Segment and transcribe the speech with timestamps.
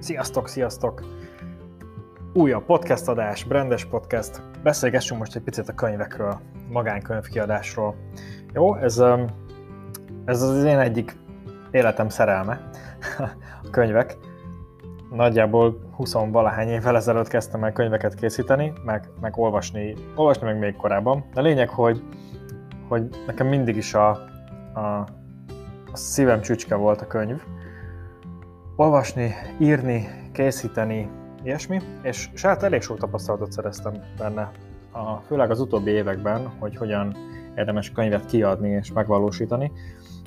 [0.00, 1.02] Sziasztok, sziasztok!
[2.32, 4.42] Újabb podcast adás, Brandes Podcast.
[4.62, 7.94] Beszélgessünk most egy picit a könyvekről, magánkönyvkiadásról.
[8.52, 9.24] Jó, ez, um,
[10.24, 11.16] ez az én egyik
[11.70, 12.70] életem szerelme,
[13.64, 14.16] a könyvek.
[15.10, 20.76] Nagyjából 20 valahány évvel ezelőtt kezdtem el könyveket készíteni, meg, meg olvasni, olvasni meg még
[20.76, 21.24] korábban.
[21.34, 22.02] De lényeg, hogy,
[22.88, 24.08] hogy nekem mindig is a,
[24.74, 24.80] a,
[25.92, 27.42] a szívem csücske volt a könyv,
[28.80, 31.08] olvasni, írni, készíteni,
[31.42, 34.50] ilyesmi, és saját elég sok tapasztalatot szereztem benne,
[34.92, 37.16] a, főleg az utóbbi években, hogy hogyan
[37.56, 39.72] érdemes könyvet kiadni és megvalósítani.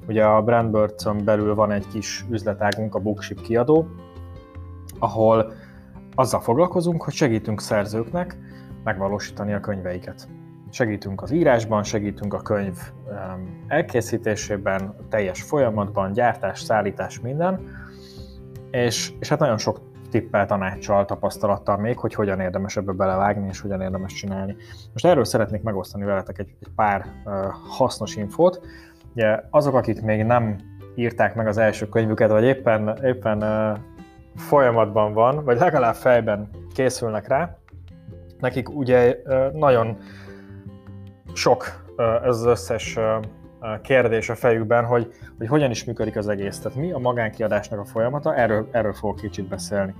[0.08, 3.88] Ugye a Brandbirds-on belül van egy kis üzletágunk, a Bookship kiadó,
[5.00, 5.54] ahol
[6.16, 8.38] azzal foglalkozunk, hogy segítünk szerzőknek
[8.84, 10.28] megvalósítani a könyveiket.
[10.70, 12.78] Segítünk az írásban, segítünk a könyv
[13.68, 17.82] elkészítésében, teljes folyamatban, gyártás, szállítás, minden,
[18.74, 19.80] és, és hát nagyon sok
[20.10, 24.56] tippel, tanácssal, tapasztalattal még, hogy hogyan érdemes ebbe belevágni, és hogyan érdemes csinálni.
[24.94, 27.34] Most erről szeretnék megosztani veletek egy, egy pár uh,
[27.68, 28.62] hasznos infót.
[29.14, 30.58] Ugye azok, akik még nem
[30.96, 33.78] írták meg az első könyvüket, vagy éppen, éppen uh,
[34.36, 37.58] folyamatban van, vagy legalább fejben készülnek rá,
[38.40, 39.98] nekik ugye uh, nagyon
[41.34, 43.04] sok uh, ez az összes uh,
[43.82, 46.60] kérdés a fejükben, hogy, hogy hogyan is működik az egész.
[46.60, 49.94] Tehát mi a magánkiadásnak a folyamata, erről, erről fogok kicsit beszélni.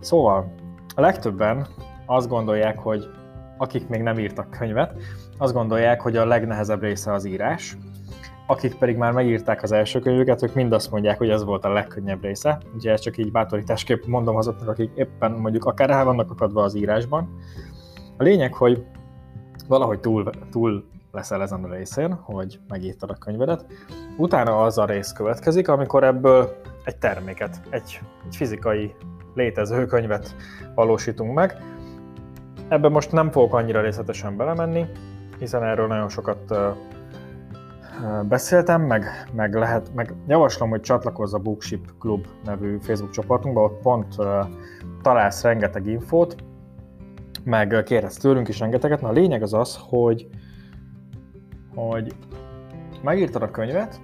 [0.00, 0.54] Szóval
[0.94, 1.66] a legtöbben
[2.06, 3.10] azt gondolják, hogy
[3.56, 4.94] akik még nem írtak könyvet,
[5.38, 7.76] azt gondolják, hogy a legnehezebb része az írás,
[8.46, 11.72] akik pedig már megírták az első könyvüket, ők mind azt mondják, hogy ez volt a
[11.72, 12.60] legkönnyebb része.
[12.74, 16.74] Ugye ezt csak így bátorításképp mondom azoknak, akik éppen mondjuk akár el vannak akadva az
[16.74, 17.38] írásban.
[18.16, 18.84] A lényeg, hogy
[19.68, 23.66] valahogy túl, túl leszel ezen a részén, hogy megírtad a könyvedet.
[24.16, 28.94] Utána az a rész következik, amikor ebből egy terméket, egy, egy fizikai
[29.34, 30.34] létező könyvet
[30.74, 31.56] valósítunk meg.
[32.68, 34.86] Ebben most nem fogok annyira részletesen belemenni,
[35.38, 36.54] hiszen erről nagyon sokat
[38.28, 43.80] beszéltem, meg, meg, lehet, meg javaslom, hogy csatlakozz a Bookship Club nevű Facebook csoportunkba, ott
[43.82, 44.16] pont
[45.02, 46.36] találsz rengeteg infót,
[47.44, 49.00] meg kérhetsz tőlünk is rengeteget.
[49.00, 50.28] Na a lényeg az az, hogy
[51.74, 52.14] hogy
[53.02, 54.00] megírtad a könyvet,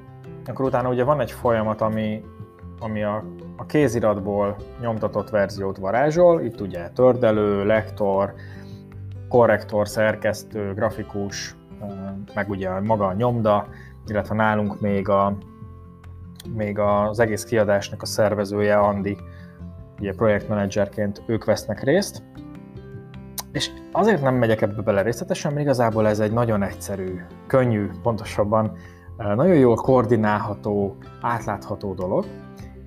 [0.46, 2.24] akkor utána ugye van egy folyamat, ami,
[2.80, 3.24] ami a,
[3.56, 8.34] a kéziratból nyomtatott verziót varázsol, itt ugye tördelő, lektor,
[9.28, 11.56] korrektor, szerkesztő, grafikus,
[12.34, 13.66] meg ugye maga a nyomda,
[14.06, 15.36] illetve nálunk még, a,
[16.54, 19.16] még az egész kiadásnak a szervezője, Andi,
[20.00, 22.22] ugye projektmenedzserként ők vesznek részt,
[23.56, 28.72] és azért nem megyek ebbe bele részletesen, mert igazából ez egy nagyon egyszerű, könnyű, pontosabban
[29.16, 32.24] nagyon jól koordinálható, átlátható dolog,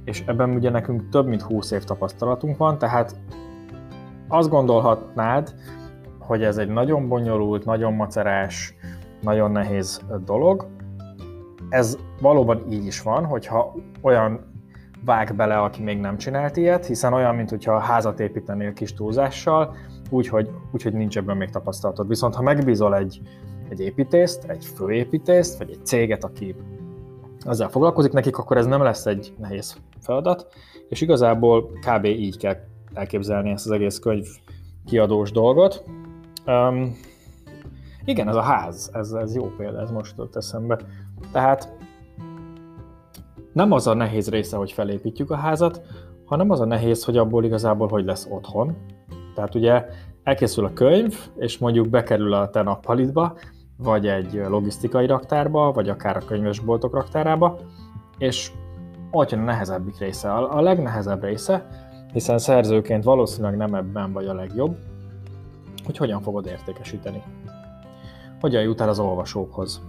[0.06, 3.16] és ebben ugye nekünk több mint 20 év tapasztalatunk van, tehát
[4.28, 5.54] azt gondolhatnád,
[6.20, 8.76] hogy ez egy nagyon bonyolult, nagyon macerás,
[9.22, 10.68] nagyon nehéz dolog.
[11.70, 14.50] Ez valóban így is van, hogyha olyan
[15.06, 19.76] vág bele, aki még nem csinált ilyet, hiszen olyan, mint hogyha házat építenél kis túlzással,
[20.10, 22.08] úgyhogy úgy, hogy nincs ebben még tapasztalatod.
[22.08, 23.22] Viszont ha megbízol egy,
[23.70, 26.56] egy építészt, egy főépítészt, vagy egy céget, aki
[27.46, 30.48] ezzel foglalkozik nekik, akkor ez nem lesz egy nehéz feladat,
[30.90, 32.06] és igazából kb.
[32.06, 32.56] így kell
[32.94, 34.26] elképzelni ezt az egész könyv
[34.86, 35.84] kiadós dolgot.
[36.46, 36.98] Um,
[38.06, 40.80] igen, ez a ház, ez, ez jó példa, ez most jutott eszembe.
[41.32, 41.78] Tehát
[43.54, 45.82] nem az a nehéz része, hogy felépítjük a házat,
[46.26, 48.76] hanem az a nehéz, hogy abból igazából hogy lesz otthon,
[49.40, 49.86] tehát ugye
[50.24, 53.38] elkészül a könyv, és mondjuk bekerül a te nappalitba,
[53.78, 57.58] vagy egy logisztikai raktárba, vagy akár a könyvesboltok raktárába,
[58.18, 58.52] és
[59.12, 60.32] ott jön a nehezebbik része.
[60.34, 61.68] A legnehezebb része,
[62.14, 64.78] hiszen szerzőként valószínűleg nem ebben vagy a legjobb,
[65.86, 67.24] hogy hogyan fogod értékesíteni.
[68.40, 69.82] Hogyan jut el az olvasókhoz.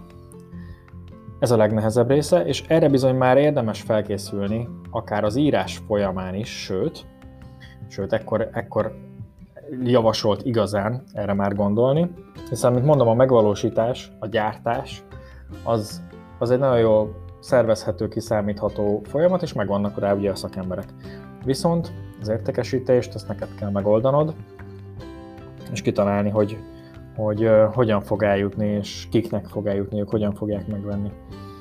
[1.38, 6.48] Ez a legnehezebb része, és erre bizony már érdemes felkészülni, akár az írás folyamán is,
[6.48, 7.06] sőt,
[7.88, 9.08] sőt, ekkor, ekkor
[9.82, 12.10] javasolt igazán erre már gondolni,
[12.48, 15.02] hiszen, mint mondom, a megvalósítás, a gyártás,
[15.64, 16.02] az,
[16.38, 20.94] az egy nagyon jól szervezhető, kiszámítható folyamat, és megvannak rá ugye a szakemberek.
[21.44, 24.34] Viszont az értékesítést, ezt neked kell megoldanod,
[25.72, 26.58] és kitalálni, hogy,
[27.16, 31.10] hogy uh, hogyan fog eljutni, és kiknek fog eljutni, ők hogyan fogják megvenni.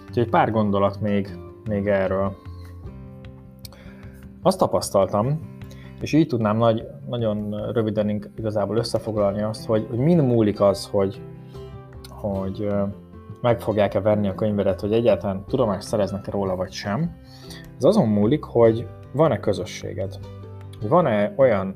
[0.08, 1.38] Úgyhogy pár gondolat még,
[1.70, 2.36] még erről.
[4.42, 5.49] Azt tapasztaltam,
[6.02, 11.22] és így tudnám nagy, nagyon röviden igazából összefoglalni azt, hogy, hogy min múlik az, hogy,
[12.10, 12.68] hogy
[13.42, 17.18] meg fogják-e venni a könyvedet, hogy egyáltalán tudomást szereznek-e róla, vagy sem.
[17.78, 20.20] Ez azon múlik, hogy van-e közösséged.
[20.88, 21.76] van-e olyan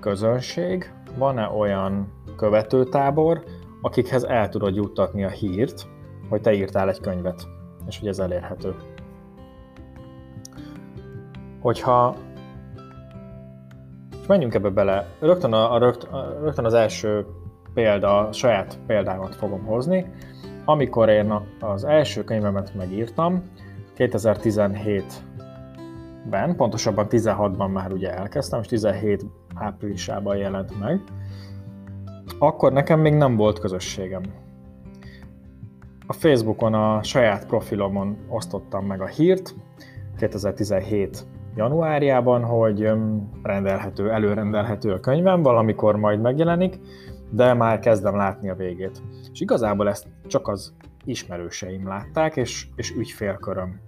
[0.00, 3.44] közönség, van-e olyan követőtábor,
[3.82, 5.86] akikhez el tudod juttatni a hírt,
[6.28, 7.48] hogy te írtál egy könyvet,
[7.86, 8.74] és hogy ez elérhető.
[11.60, 12.16] Hogyha
[14.30, 15.78] menjünk ebbe bele, rögtön, a, a,
[16.42, 17.26] rögtön az első
[17.74, 20.06] példa, a saját példámat fogom hozni.
[20.64, 23.42] Amikor én az első könyvemet megírtam,
[23.96, 31.00] 2017-ben, pontosabban 16-ban már ugye elkezdtem, és 17 áprilisában jelent meg,
[32.38, 34.22] akkor nekem még nem volt közösségem.
[36.06, 39.54] A Facebookon a saját profilomon osztottam meg a hírt
[40.18, 42.90] 2017 januárjában, hogy
[43.42, 46.78] rendelhető, előrendelhető a könyvem, valamikor majd megjelenik,
[47.30, 49.02] de már kezdem látni a végét.
[49.32, 50.74] És igazából ezt csak az
[51.04, 53.80] ismerőseim látták, és, és ügyfélköröm.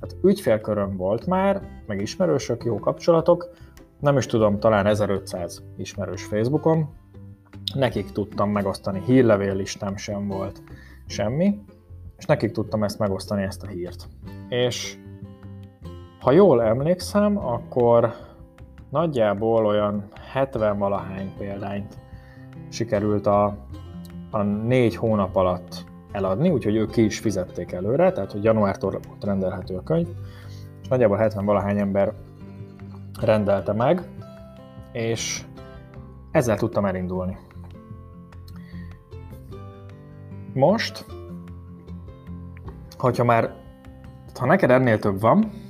[0.00, 3.50] Tehát ügyfélköröm volt már, meg ismerősök, jó kapcsolatok,
[4.00, 6.88] nem is tudom, talán 1500 ismerős Facebookon,
[7.74, 10.62] nekik tudtam megosztani, hírlevél listám sem volt,
[11.06, 11.58] semmi,
[12.16, 14.08] és nekik tudtam ezt megosztani, ezt a hírt.
[14.48, 14.98] És
[16.26, 18.14] ha jól emlékszem, akkor
[18.90, 21.98] nagyjából olyan 70 valahány példányt
[22.68, 23.56] sikerült a,
[24.30, 29.24] a négy hónap alatt eladni, úgyhogy ők ki is fizették előre, tehát hogy januártól ott
[29.24, 30.08] rendelhető a könyv,
[30.82, 32.12] és nagyjából 70 valahány ember
[33.20, 34.02] rendelte meg,
[34.92, 35.44] és
[36.30, 37.36] ezzel tudtam elindulni.
[40.54, 41.04] Most,
[42.98, 43.54] hogyha már,
[44.34, 45.64] ha neked ennél több van,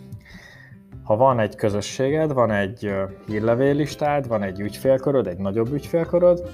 [1.06, 2.92] ha van egy közösséged, van egy
[3.26, 6.50] hírlevéllistád, van egy ügyfélköröd, egy nagyobb ügyfélköröd,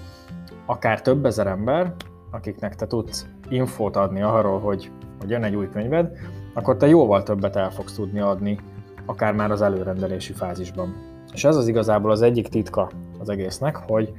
[0.66, 1.94] akár több ezer ember,
[2.30, 4.90] akiknek te tudsz infót adni arról, hogy,
[5.20, 6.18] hogy jön egy új könyved,
[6.54, 8.58] akkor te jóval többet el fogsz tudni adni,
[9.06, 10.94] akár már az előrendelési fázisban.
[11.32, 12.90] És ez az igazából az egyik titka
[13.20, 14.12] az egésznek, hogy,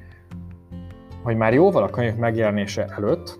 [1.23, 3.39] hogy már jóval a könyv megjelenése előtt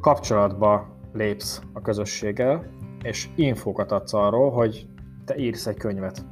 [0.00, 2.64] kapcsolatba lépsz a közösséggel,
[3.02, 4.86] és infókat adsz arról, hogy
[5.24, 6.24] te írsz egy könyvet.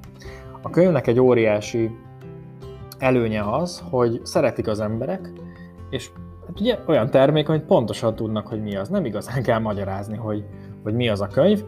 [0.63, 1.91] A könyvnek egy óriási
[2.99, 5.31] előnye az, hogy szeretik az emberek,
[5.91, 6.11] és
[6.47, 8.89] hát ugye olyan termék, amit pontosan tudnak, hogy mi az.
[8.89, 10.45] Nem igazán kell magyarázni, hogy,
[10.83, 11.65] hogy mi az a könyv.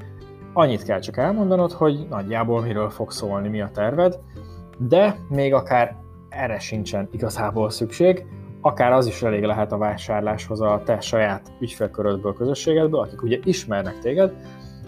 [0.53, 4.19] Annyit kell csak elmondanod, hogy nagyjából miről fog szólni, mi a terved,
[4.79, 5.97] de még akár
[6.29, 8.27] erre sincsen igazából szükség,
[8.61, 13.99] akár az is elég lehet a vásárláshoz a te saját ügyfélkörödből, közösségedből, akik ugye ismernek
[13.99, 14.35] téged,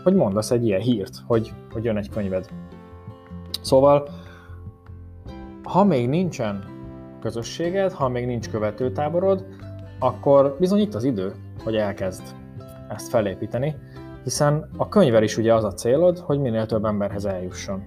[0.04, 2.48] hogy mondasz egy ilyen hírt, hogy, hogy jön egy könyved.
[3.60, 4.08] Szóval,
[5.62, 6.64] ha még nincsen
[7.20, 9.46] közösséged, ha még nincs követőtáborod,
[9.98, 11.32] akkor bizony itt az idő,
[11.64, 12.22] hogy elkezd
[12.88, 13.76] ezt felépíteni,
[14.22, 17.84] hiszen a könyvel is ugye az a célod, hogy minél több emberhez eljusson.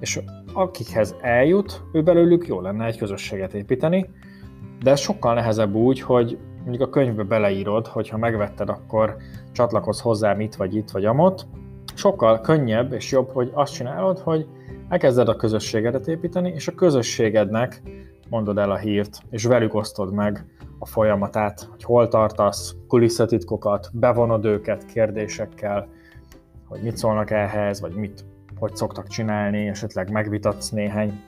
[0.00, 0.20] És
[0.52, 4.10] akikhez eljut, ő belőlük jó lenne egy közösséget építeni,
[4.82, 9.16] de sokkal nehezebb úgy, hogy mondjuk a könyvbe beleírod, hogy ha megvetted, akkor
[9.52, 11.46] csatlakozz hozzám itt vagy itt vagy amott.
[11.94, 14.46] Sokkal könnyebb és jobb, hogy azt csinálod, hogy
[14.88, 17.82] elkezded a közösségedet építeni, és a közösségednek
[18.28, 20.46] mondod el a hírt, és velük osztod meg
[20.78, 25.88] a folyamatát, hogy hol tartasz, kulisszatitkokat, bevonod őket kérdésekkel,
[26.68, 28.24] hogy mit szólnak ehhez, vagy mit,
[28.58, 31.22] hogy szoktak csinálni, esetleg megvitatsz néhány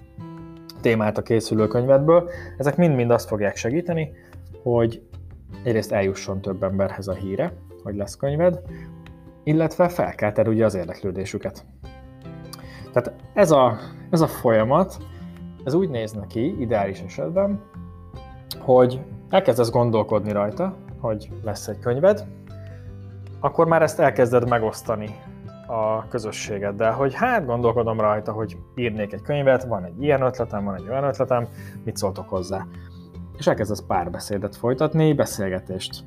[0.81, 2.31] témát a készülő könyvedből.
[2.57, 4.13] Ezek mind-mind azt fogják segíteni,
[4.63, 5.03] hogy
[5.63, 8.61] egyrészt eljusson több emberhez a híre, hogy lesz könyved,
[9.45, 11.65] illetve felkelted ugye az érdeklődésüket.
[12.93, 13.79] Tehát ez a,
[14.11, 14.97] ez a folyamat,
[15.65, 17.61] ez úgy néz neki ideális esetben,
[18.59, 22.27] hogy elkezdesz gondolkodni rajta, hogy lesz egy könyved,
[23.41, 25.19] akkor már ezt elkezded megosztani
[25.67, 30.75] a közösségeddel, hogy hát gondolkodom rajta, hogy írnék egy könyvet, van egy ilyen ötletem, van
[30.75, 31.49] egy olyan ötletem,
[31.85, 32.67] mit szóltok hozzá.
[33.39, 36.05] És elkezdesz párbeszédet folytatni, beszélgetést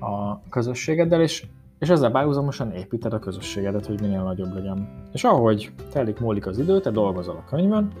[0.00, 1.46] a közösségeddel, és,
[1.78, 5.08] és ezzel párhuzamosan építed a közösségedet, hogy minél nagyobb legyen.
[5.12, 7.92] És ahogy telik, múlik az idő, te dolgozol a könyvön,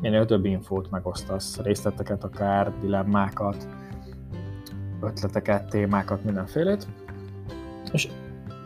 [0.00, 3.68] minél több infót megosztasz, részleteket akár, dilemmákat,
[5.02, 6.86] ötleteket, témákat, mindenfélét,
[7.92, 8.08] és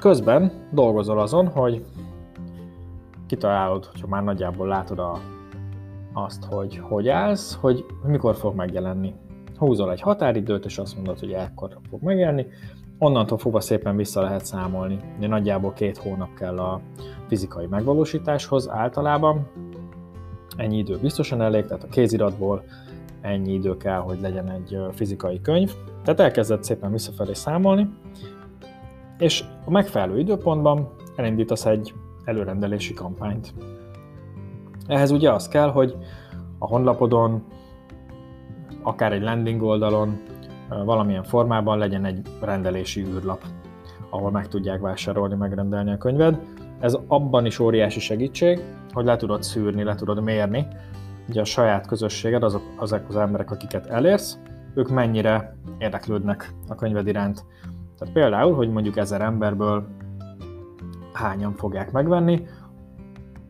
[0.01, 1.85] közben dolgozol azon, hogy
[3.27, 5.21] kitalálod, hogyha már nagyjából látod a,
[6.13, 9.15] azt, hogy hogy állsz, hogy mikor fog megjelenni.
[9.57, 12.47] Húzol egy határidőt, és azt mondod, hogy ekkor fog megjelenni,
[12.99, 15.01] onnantól fogva szépen vissza lehet számolni.
[15.19, 16.81] De nagyjából két hónap kell a
[17.29, 19.49] fizikai megvalósításhoz általában.
[20.57, 22.63] Ennyi idő biztosan elég, tehát a kéziratból
[23.21, 25.73] ennyi idő kell, hogy legyen egy fizikai könyv.
[26.05, 27.89] Tehát elkezdett szépen visszafelé számolni,
[29.19, 33.55] és a megfelelő időpontban elindítasz egy előrendelési kampányt.
[34.91, 35.97] Ehhez ugye az kell, hogy
[36.59, 37.45] a honlapodon,
[38.83, 40.21] akár egy landing oldalon,
[40.85, 43.45] valamilyen formában legyen egy rendelési űrlap,
[44.11, 46.39] ahol meg tudják vásárolni, megrendelni a könyved.
[46.81, 48.61] Ez abban is óriási segítség,
[48.93, 50.67] hogy le tudod szűrni, le tudod mérni,
[51.29, 54.39] ugye a saját közösséged, azok, azok az emberek, akiket elérsz,
[54.75, 57.45] ők mennyire érdeklődnek a könyved iránt.
[57.99, 59.87] Tehát például, hogy mondjuk ezer emberből
[61.13, 62.47] hányan fogják megvenni,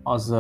[0.03, 0.35] az,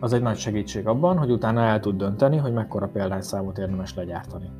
[0.00, 4.50] az egy nagy segítség abban, hogy utána el tud dönteni, hogy mekkora példányszámot érdemes legyártani.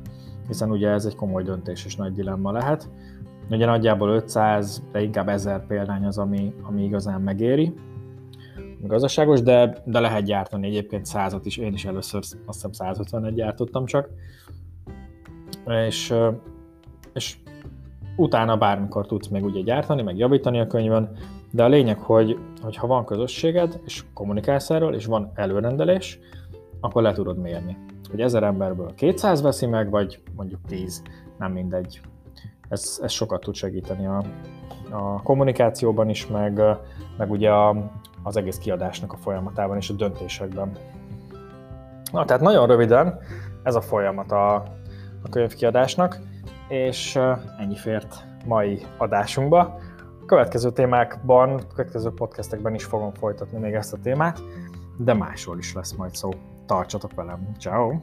[0.47, 2.89] Hiszen ugye ez egy komoly döntés és nagy dilemma lehet.
[3.49, 7.73] Ugye nagyjából 500, de inkább 1000 példány az, ami, ami igazán megéri,
[8.81, 11.57] gazdaságos, de, de lehet gyártani egyébként százat is.
[11.57, 14.09] Én is először azt hiszem 151 gyártottam csak.
[15.87, 16.13] És,
[17.13, 17.37] és
[18.19, 21.11] utána bármikor tudsz még ugye gyártani, meg javítani a könyvön,
[21.51, 26.19] de a lényeg, hogy, hogy ha van közösséged, és kommunikálsz erről, és van előrendelés,
[26.79, 27.77] akkor le tudod mérni.
[28.09, 31.01] Hogy ezer emberből 200 veszi meg, vagy mondjuk 10,
[31.37, 32.01] nem mindegy.
[32.69, 34.23] Ez, ez sokat tud segíteni a,
[34.89, 36.61] a kommunikációban is, meg,
[37.17, 37.91] meg ugye a,
[38.23, 40.71] az egész kiadásnak a folyamatában és a döntésekben.
[42.11, 43.19] Na, tehát nagyon röviden
[43.63, 44.53] ez a folyamat a,
[45.23, 46.19] a könyvkiadásnak,
[46.69, 47.19] és
[47.59, 49.59] ennyi fért mai adásunkba.
[50.21, 54.39] A következő témákban, a következő podcastekben is fogom folytatni még ezt a témát,
[54.97, 56.29] de másról is lesz majd szó.
[56.65, 57.51] Tartsatok velem.
[57.59, 57.93] Ciao.